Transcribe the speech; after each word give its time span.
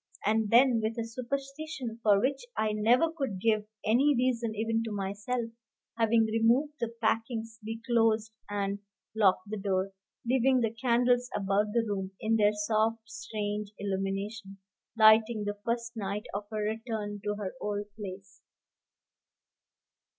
And 0.25 0.49
then, 0.49 0.81
with 0.81 0.97
a 0.97 1.05
superstition 1.05 1.99
for 2.01 2.19
which 2.19 2.41
I 2.57 2.71
never 2.71 3.11
could 3.11 3.39
give 3.39 3.67
any 3.85 4.15
reason 4.17 4.55
even 4.55 4.81
to 4.85 4.91
myself, 4.91 5.51
having 5.95 6.25
removed 6.25 6.73
the 6.79 6.89
packings, 6.99 7.59
we 7.63 7.83
closed 7.85 8.31
and 8.49 8.79
locked 9.15 9.47
the 9.51 9.59
door, 9.59 9.91
leaving 10.25 10.61
the 10.61 10.71
candles 10.73 11.29
about 11.35 11.73
the 11.73 11.85
room, 11.87 12.13
in 12.19 12.35
their 12.37 12.51
soft, 12.51 13.07
strange 13.07 13.73
illumination, 13.77 14.57
lighting 14.97 15.43
the 15.43 15.59
first 15.63 15.95
night 15.95 16.25
of 16.33 16.47
her 16.49 16.63
return 16.63 17.21
to 17.23 17.35
her 17.35 17.53
old 17.61 17.85
place. 17.95 18.41